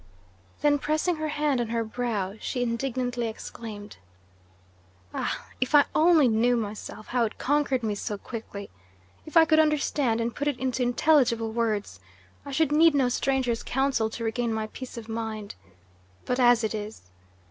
[0.61, 3.97] Then, pressing her hand on her brow, she indignantly exclaimed:
[5.13, 8.71] "Ah, if I only knew myself how it conquered me so quickly!
[9.27, 11.99] If I could understand and put it into intelligible words,
[12.47, 15.53] I should need no stranger's counsel to regain my peace of mind.
[16.25, 17.03] But as it is!